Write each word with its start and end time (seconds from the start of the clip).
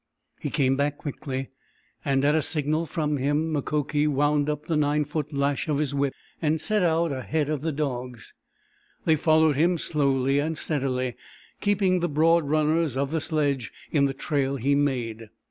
He 0.39 0.49
came 0.49 0.75
back 0.75 0.97
quickly, 0.97 1.49
and 2.03 2.25
at 2.25 2.33
a 2.33 2.41
signal 2.41 2.87
from 2.87 3.17
him 3.17 3.51
Mukoki 3.53 4.07
wound 4.07 4.49
up 4.49 4.65
the 4.65 4.75
9 4.75 5.05
foot 5.05 5.31
lash 5.31 5.67
of 5.67 5.77
his 5.77 5.93
whip 5.93 6.11
and 6.41 6.59
set 6.59 6.81
out 6.81 7.11
ahead 7.11 7.49
of 7.49 7.61
the 7.61 7.71
dogs. 7.71 8.33
They 9.05 9.15
followed 9.15 9.57
him 9.57 9.77
slowly 9.77 10.39
and 10.39 10.57
steadily, 10.57 11.17
keeping 11.59 11.99
the 11.99 12.09
broad 12.09 12.49
runners 12.49 12.97
of 12.97 13.11
the 13.11 13.21
sledge 13.21 13.71
in 13.91 14.05
the 14.05 14.15
trail 14.15 14.55
he 14.55 14.73
made. 14.73 15.29